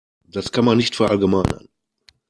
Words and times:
Das 0.25 0.51
kann 0.51 0.65
man 0.65 0.77
nicht 0.77 0.95
verallgemeinern. 0.95 1.67